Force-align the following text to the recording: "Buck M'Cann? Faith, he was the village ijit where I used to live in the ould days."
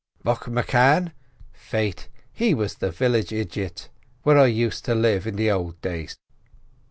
"Buck 0.23 0.47
M'Cann? 0.47 1.13
Faith, 1.53 2.07
he 2.33 2.55
was 2.55 2.73
the 2.73 2.89
village 2.89 3.29
ijit 3.29 3.89
where 4.23 4.39
I 4.39 4.47
used 4.47 4.83
to 4.85 4.95
live 4.95 5.27
in 5.27 5.35
the 5.35 5.51
ould 5.51 5.79
days." 5.81 6.17